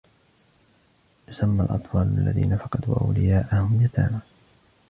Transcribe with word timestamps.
يُسمى 1.27 1.63
الأطفال 1.65 2.01
الذين 2.17 2.57
فقدوا 2.57 2.95
أولياءهم"يتامى". 3.01 4.19